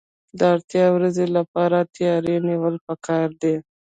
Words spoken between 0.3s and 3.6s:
د اړتیا ورځې لپاره تیاری نیول پکار دي.